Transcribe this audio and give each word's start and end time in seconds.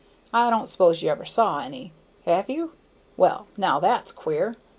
I 0.33 0.49
don't 0.49 0.65
suppose 0.65 1.03
you 1.03 1.11
ever 1.11 1.25
saw 1.25 1.59
any. 1.59 1.93
Have 2.25 2.49
you? 2.49 2.71
Well, 3.17 3.45
now, 3.55 3.79
that's 3.79 4.11
queer! 4.11 4.55